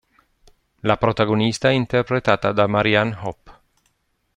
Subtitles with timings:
[0.81, 3.51] La protagonista è interpretata da Marianne Hoppe.